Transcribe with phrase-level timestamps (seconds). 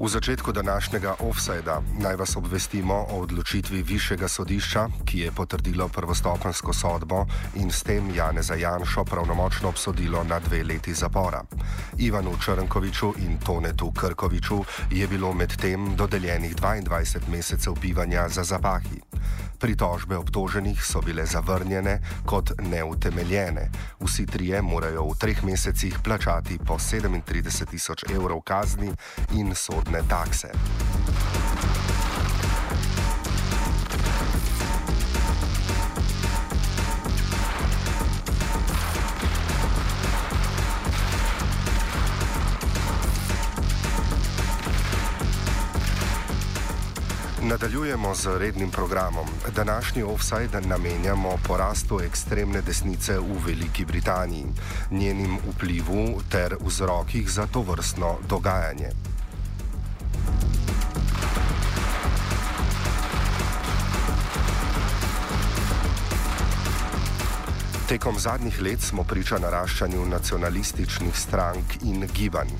[0.00, 6.72] V začetku današnjega offsajda naj vas obvestimo o odločitvi Višjega sodišča, ki je potrdilo prvostopensko
[6.72, 11.42] sodbo in s tem Janeza Janšo pravnomočno obsodilo na dve leti zapora.
[11.98, 19.00] Ivanu Črnkoviču in Tonetu Krkoviču je bilo medtem dodeljenih 22 mesecev bivanja za zapahi.
[19.60, 23.70] Pritožbe obtoženih so bile zavrnjene kot neutemeljene.
[24.00, 28.92] Vsi trije morajo v treh mesecih plačati po 37 tisoč evrov kazni
[29.36, 30.48] in sodne takse.
[47.60, 49.26] Nadaljujemo z rednim programom.
[49.56, 54.46] Današnji offside namenjamo porastu ekstremne desnice v Veliki Britaniji,
[54.90, 59.09] njenim vplivu ter vzrokih za to vrstno dogajanje.
[67.90, 72.52] Tekom zadnjih let smo priča naraščanju nacionalističnih strank in gibanj.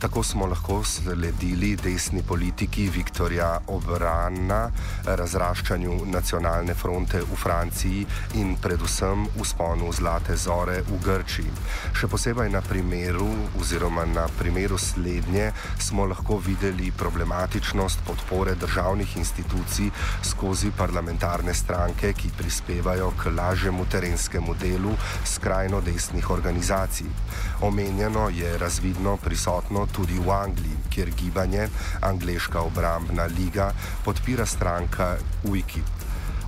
[0.00, 4.70] Tako smo lahko sledili desni politiki Viktorja Obrana,
[5.04, 8.06] razraščanju nacionalne fronte v Franciji
[8.40, 11.52] in predvsem usponu Zlate zore v Grčiji.
[11.92, 13.28] Še posebej na primeru,
[13.60, 15.50] oziroma na primeru slednje,
[15.84, 19.92] smo lahko videli problematičnost podpore državnih institucij
[20.32, 27.06] skozi parlamentarne stranke, ki prispevajo k lažjemu terenskemu delu delu skrajno desnih organizacij.
[27.62, 31.68] Omenjeno je razvidno prisotno tudi v Angliji, kjer gibanje
[32.02, 33.72] Angliška obrambna liga
[34.04, 35.84] podpira stranka UKIP.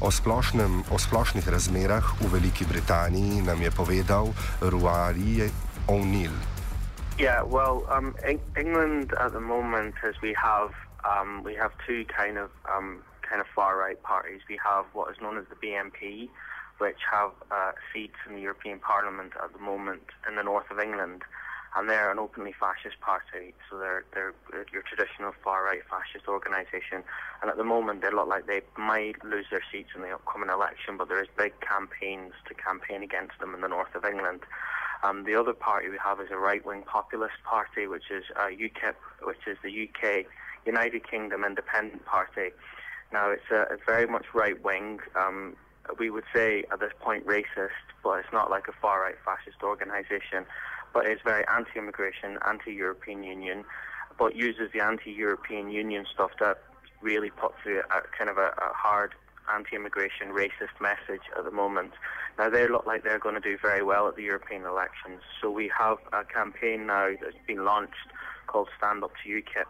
[0.00, 4.28] O, splošnem, o splošnih razmerah v Veliki Britaniji nam je povedal
[4.60, 5.50] Ruari
[5.88, 6.36] O'Neill.
[7.18, 8.14] Yeah, well, um,
[8.54, 10.70] England at the moment, as we have,
[11.02, 14.40] um, we have two kind of um, kind of far right parties.
[14.48, 16.30] We have what is known as the BNP,
[16.78, 20.78] which have uh, seats in the European Parliament at the moment in the north of
[20.78, 21.22] England,
[21.76, 23.54] and they're an openly fascist party.
[23.68, 24.34] So they're they're
[24.72, 27.04] your traditional far right fascist organisation,
[27.42, 30.48] and at the moment they look like they might lose their seats in the upcoming
[30.48, 30.96] election.
[30.96, 34.40] But there is big campaigns to campaign against them in the north of England.
[35.02, 38.96] Um, the other party we have is a right-wing populist party, which is uh, UKIP,
[39.22, 40.26] which is the UK
[40.66, 42.50] United Kingdom Independent Party.
[43.12, 45.00] Now it's, a, very much right-wing.
[45.14, 45.56] Um,
[45.98, 49.62] we would say at this point racist, but it's not like a far right fascist
[49.62, 50.44] organisation.
[50.92, 53.64] But it's very anti immigration, anti European Union,
[54.18, 56.56] but uses the anti European Union stuff to
[57.00, 59.14] really put through a kind of a, a hard
[59.54, 61.92] anti immigration racist message at the moment.
[62.38, 65.22] Now, they look like they're going to do very well at the European elections.
[65.40, 68.12] So we have a campaign now that's been launched
[68.46, 69.66] called Stand Up to UKIP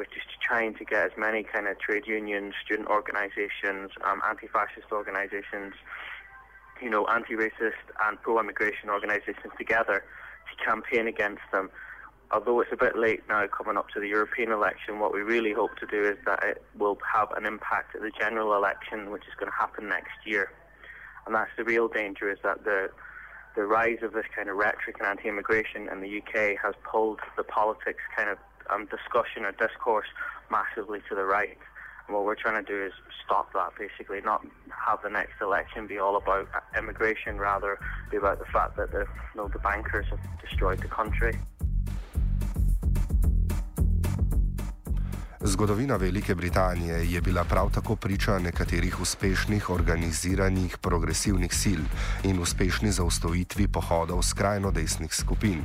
[0.00, 4.90] which is trying to get as many kind of trade unions, student organisations, um, anti-fascist
[4.90, 5.74] organisations,
[6.80, 10.02] you know, anti-racist and pro-immigration organisations together
[10.48, 11.68] to campaign against them.
[12.30, 15.52] Although it's a bit late now coming up to the European election, what we really
[15.52, 19.24] hope to do is that it will have an impact at the general election, which
[19.28, 20.50] is going to happen next year.
[21.26, 22.88] And that's the real danger is that the
[23.56, 27.42] the rise of this kind of rhetoric and anti-immigration in the UK has pulled the
[27.42, 28.38] politics kind of
[28.72, 30.08] um, discussion or discourse
[30.50, 31.56] massively to the right.
[32.06, 32.92] And what we're trying to do is
[33.24, 34.44] stop that, basically, not
[34.86, 37.78] have the next election be all about immigration, rather
[38.10, 41.38] be about the fact that the, you know, the bankers have destroyed the country.
[45.42, 51.82] Zgodovina Velike Britanije je bila prav tako priča nekaterih uspešnih organiziranih progresivnih sil
[52.24, 55.64] in uspešni zaustavitvi pohodov skrajno desnih skupin.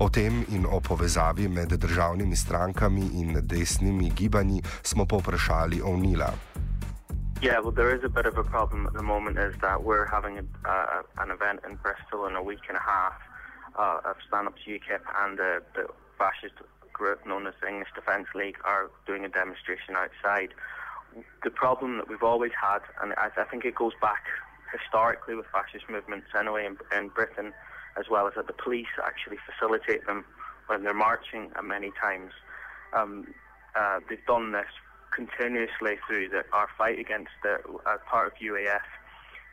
[0.00, 6.30] O tem in o povezavi med državnimi strankami in desnimi gibanji smo povprašali Ovnila.
[7.40, 10.08] Yeah, well, there is a bit of a problem at the moment is that we're
[10.16, 13.16] having a, uh, an event in Bristol in a week and a half
[13.76, 15.84] uh, of Stand Up to UKIP and uh, the
[16.18, 16.56] fascist
[16.96, 20.54] group known as the English Defence League are doing a demonstration outside.
[21.44, 24.24] The problem that we've always had, and I, I think it goes back
[24.72, 27.52] historically with fascist movements anyway in, in Britain,
[27.98, 30.24] as well as that the police actually facilitate them
[30.66, 32.32] when they're marching uh, many times.
[32.92, 33.28] Um,
[33.76, 34.72] uh, they've done this
[35.14, 38.84] continuously through the, our fight against the, as part of UAF,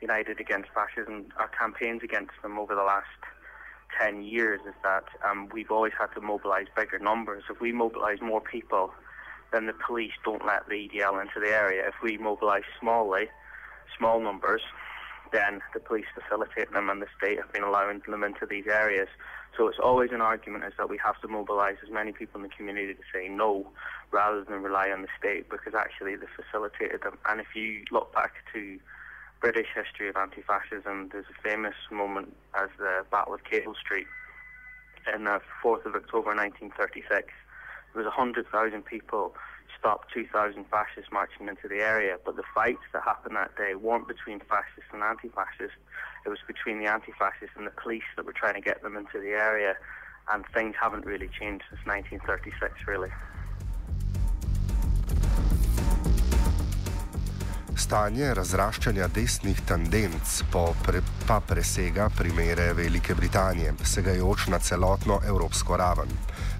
[0.02, 3.20] United Against Fascism, our campaigns against them over the last
[4.00, 7.44] 10 years is that um, we've always had to mobilise bigger numbers.
[7.50, 8.92] If we mobilise more people
[9.54, 11.86] then the police don't let the EDL into the area.
[11.86, 13.26] If we mobilise smallly,
[13.96, 14.62] small numbers,
[15.32, 19.08] then the police facilitate them and the state have been allowing them into these areas.
[19.56, 22.42] So it's always an argument is that we have to mobilise as many people in
[22.42, 23.70] the community to say no
[24.10, 27.16] rather than rely on the state because actually they facilitated them.
[27.28, 28.78] And if you look back to
[29.44, 34.06] British history of anti-fascism, there's a famous moment as the Battle of Cable Street
[35.14, 37.28] in the 4th of October 1936.
[37.92, 38.40] There was 100,000
[38.86, 39.34] people
[39.78, 44.08] stopped 2,000 fascists marching into the area, but the fights that happened that day weren't
[44.08, 45.76] between fascists and anti-fascists.
[46.24, 49.20] It was between the anti-fascists and the police that were trying to get them into
[49.20, 49.76] the area,
[50.32, 53.12] and things haven't really changed since 1936, really.
[57.84, 60.38] Stanje razraščanja desnih tendenc
[60.86, 66.08] pre, pa presega primere Velike Britanije, segajoč na celotno evropsko raven.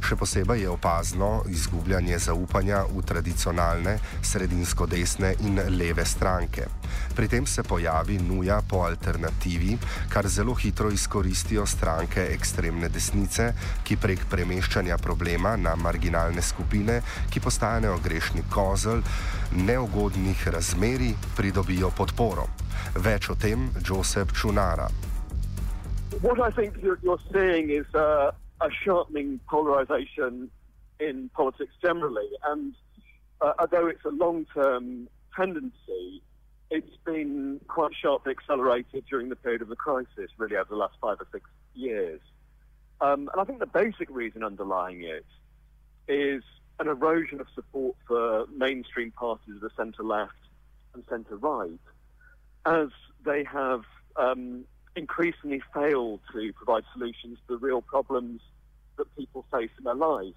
[0.04, 6.66] Še posebej je opazno izgubljanje zaupanja v tradicionalne, sredinsko-desne in leve stranke.
[7.16, 9.78] Pri tem se pojavi nuja po alternativi,
[10.12, 17.00] kar zelo hitro izkoristijo stranke ekstremne desnice, ki prek premeščanja problema na marginalne skupine,
[17.32, 19.00] ki postanejo grešni kozel,
[19.56, 20.46] neugodnih
[21.36, 22.48] pridobijo podporo.
[22.94, 24.88] Več o tem Choonara.
[26.20, 28.30] What I think you're, you're seeing is uh,
[28.60, 30.50] a sharpening polarization
[31.00, 32.28] in politics generally.
[32.44, 32.74] And
[33.40, 36.22] uh, although it's a long term tendency,
[36.70, 40.94] it's been quite sharply accelerated during the period of the crisis, really over the last
[41.00, 41.44] five or six
[41.74, 42.20] years.
[43.00, 45.26] Um, and I think the basic reason underlying it
[46.08, 46.42] is
[46.78, 50.32] an erosion of support for mainstream parties of the centre left
[50.94, 51.78] and centre right,
[52.66, 52.88] as
[53.24, 53.82] they have
[54.16, 54.64] um,
[54.96, 58.40] increasingly failed to provide solutions to the real problems
[58.96, 60.36] that people face in their lives.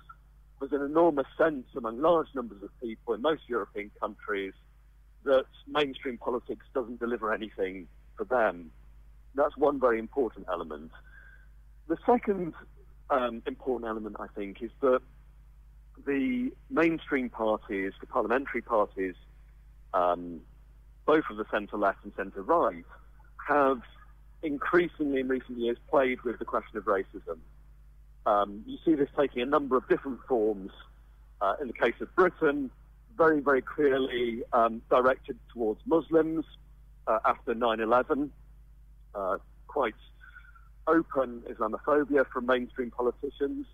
[0.59, 4.54] There's an enormous sense among large numbers of people in most European countries
[5.24, 8.71] that mainstream politics doesn't deliver anything for them.
[9.36, 10.92] That's one very important element.
[11.88, 12.53] The second
[13.10, 15.01] um, important element, I think, is that
[16.06, 19.15] the mainstream parties, the parliamentary parties,
[19.98, 20.42] um,
[21.06, 22.86] both of the centre left and centre right,
[23.48, 23.82] have
[24.44, 27.40] increasingly in recent years played with the question of racism.
[28.26, 30.72] Um, you see this taking a number of different forms.
[31.40, 32.70] Uh, in the case of Britain,
[33.16, 36.46] very, very clearly um, directed towards Muslims
[37.08, 38.32] uh, after 9 11.
[39.16, 39.96] Uh, quite
[40.88, 43.66] open Islamophobia from mainstream politicians.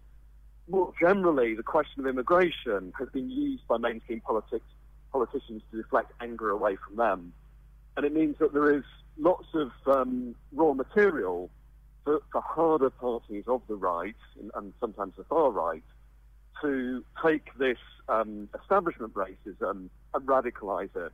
[0.67, 4.65] More generally, the question of immigration has been used by mainstream politics,
[5.13, 7.31] politicians to deflect anger away from them.
[7.95, 8.83] And it means that there is
[9.17, 11.49] lots of um, raw material
[12.03, 15.83] for, for, harder parties of the right and, and, sometimes the far right
[16.61, 17.77] to take this
[18.09, 21.13] um, establishment racism and radicalise it.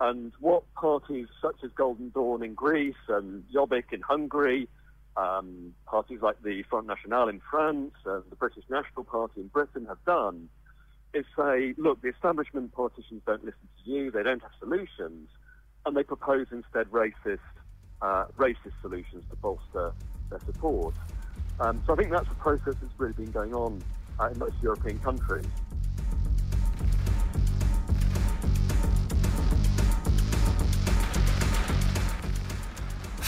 [0.00, 4.66] And what parties such as Golden Dawn in Greece and Jobbik in Hungary,
[5.16, 9.84] um, parties like the Front National in France and the British National Party in Britain
[9.86, 10.48] have done
[11.14, 15.28] is say, look, the establishment politicians don't listen to you, they don't have solutions,
[15.84, 17.38] and they propose instead racist,
[18.02, 19.92] uh, racist solutions to bolster
[20.30, 20.94] their support.
[21.58, 23.82] Um, so I think that's a process that's really been going on
[24.18, 25.50] uh, in most European countries.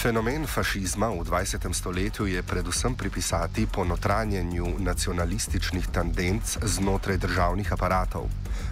[0.03, 1.63] Fenomen fašizma v 20.
[1.73, 8.27] stoletju je predvsem pripisati ponotranjenju nacionalističnih tendenc znotraj državnih aparatov.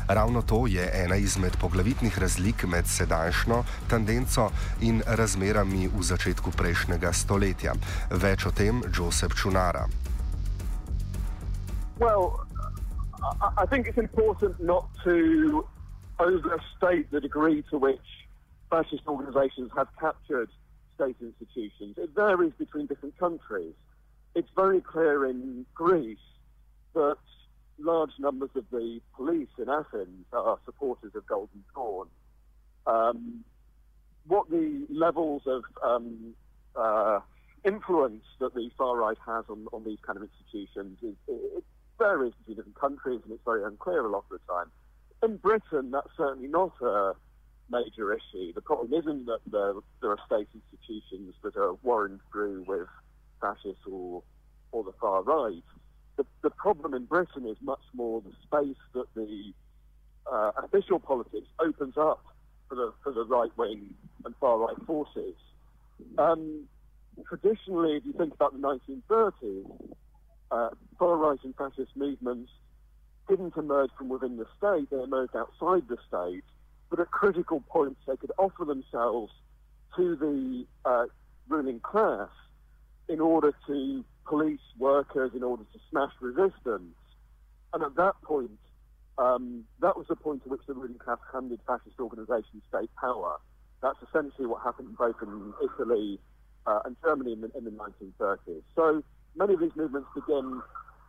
[0.08, 7.12] Ravno to je ena izmed poglavitnih razlik med sedajšnjo tendenco in razmerami v začetku prejšnjega
[7.12, 7.78] stoletja.
[8.10, 9.86] Več o tem Josep Čunara.
[12.02, 12.42] Well,
[13.62, 15.62] I think it's important not to
[16.18, 18.26] overstate the degree to which
[18.70, 20.50] fascist organizations have captured
[21.00, 21.96] state institutions.
[21.96, 23.74] It varies between different countries.
[24.34, 26.18] It's very clear in Greece
[26.94, 27.16] that
[27.78, 32.08] large numbers of the police in Athens are supporters of Golden Dawn.
[32.86, 33.44] Um,
[34.26, 36.34] what the levels of um,
[36.76, 37.20] uh,
[37.64, 41.64] influence that the far right has on, on these kind of institutions is it
[41.98, 44.70] varies between different countries and it's very unclear a lot of the time.
[45.22, 47.14] In Britain, that's certainly not a
[47.70, 48.52] major issue.
[48.52, 52.88] The problem isn't that there, there are state institutions that are warrened through with
[53.40, 54.22] fascists or,
[54.72, 55.62] or the far right.
[56.16, 59.52] The, the problem in Britain is much more the space that the
[60.30, 62.22] uh, official politics opens up
[62.68, 65.34] for the, for the right wing and far right forces.
[66.18, 66.64] Um,
[67.26, 69.94] traditionally, if you think about the 1930s,
[70.50, 72.50] uh, far right and fascist movements
[73.28, 76.44] didn't emerge from within the state, they emerged outside the state,
[76.90, 79.32] but at critical points they could offer themselves
[79.96, 81.06] to the uh,
[81.48, 82.28] ruling class
[83.08, 86.94] in order to police workers, in order to smash resistance.
[87.72, 88.58] And at that point,
[89.18, 93.36] um, that was the point at which the ruling class handed fascist organisations state power.
[93.82, 96.18] That's essentially what happened both in Italy
[96.66, 98.62] uh, and Germany in the, in the 1930s.
[98.76, 99.02] So
[99.36, 100.60] many of these movements begin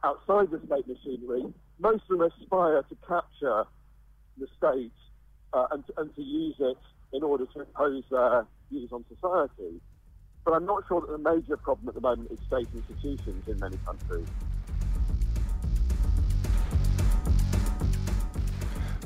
[0.04, 1.44] outside the state machinery.
[1.80, 3.66] Most of them aspire to capture
[4.38, 4.92] the state
[5.53, 6.77] uh, and, and to use it
[7.13, 9.81] in order to impose their views on society.
[10.46, 13.60] But I'm not sure that the major problem at the moment is state institutions in
[13.60, 14.27] many countries.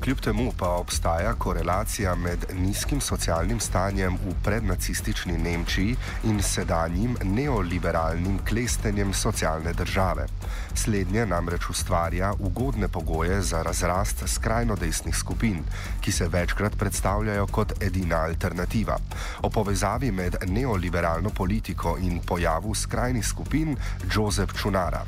[0.05, 8.37] Kljub temu pa obstaja korelacija med nizkim socialnim stanjem v prednacistični Nemčiji in sedanjim neoliberalnim
[8.49, 10.27] klestenjem socialne države.
[10.75, 15.63] Slednje namreč ustvarja ugodne pogoje za razrast skrajno desnih skupin,
[16.01, 18.97] ki se večkrat predstavljajo kot edina alternativa.
[19.41, 23.77] O povezavi med neoliberalno politiko in pojavu skrajnih skupin
[24.15, 25.01] Jozef Čunara.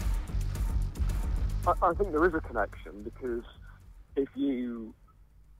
[1.67, 3.56] I, I think there is a connection because
[4.17, 4.93] if you,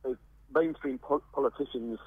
[0.03, 0.17] if
[0.53, 1.99] mainstream po- politicians'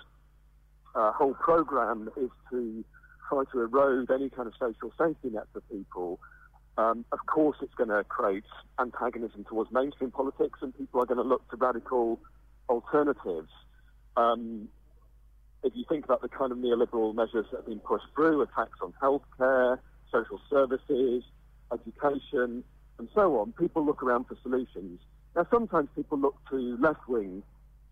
[0.94, 2.84] uh, whole program is to
[3.28, 6.18] try to erode any kind of social safety net for people,
[6.76, 8.44] um, of course it's going to create
[8.78, 12.20] antagonism towards mainstream politics, and people are going to look to radical
[12.68, 13.50] alternatives.
[14.16, 14.68] Um,
[15.62, 18.78] if you think about the kind of neoliberal measures that have been pushed through, attacks
[18.82, 19.78] on healthcare,
[20.10, 21.22] social services,
[21.72, 22.64] education,
[22.98, 25.00] and so on, people look around for solutions.
[25.36, 27.42] Now, sometimes people look to left wing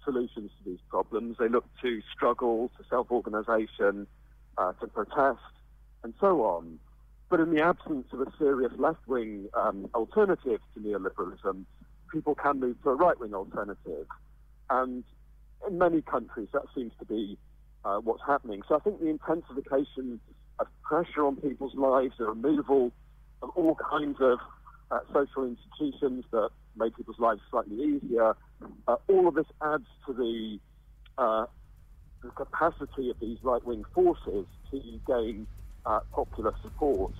[0.05, 1.37] solutions to these problems.
[1.39, 4.07] They look to struggle, to self organization,
[4.57, 5.41] uh, to protest,
[6.03, 6.79] and so on.
[7.29, 11.65] But in the absence of a serious left wing um, alternative to neoliberalism,
[12.11, 14.07] people can move to a right wing alternative.
[14.71, 15.05] And
[15.67, 17.37] in many countries, that seems to be
[17.85, 18.63] uh, what's happening.
[18.69, 20.21] So I think the intensification
[20.59, 22.93] of pressure on people's lives, the removal
[23.43, 24.39] of all kinds of
[24.91, 28.35] uh, social institutions that make people's lives slightly easier.
[28.87, 30.59] Uh, all of this adds to the,
[31.19, 31.47] uh,
[32.23, 35.47] the capacity of these right wing forces to gain
[35.87, 37.13] uh, popular support.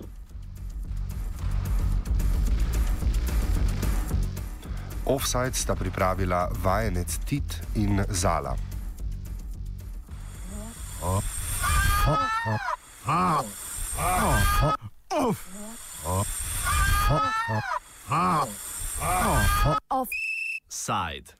[5.05, 8.55] Offside sta pripravila vajenec Tit in Zala.
[11.01, 11.39] Off.
[19.01, 19.79] Offside.
[19.91, 20.05] Oh.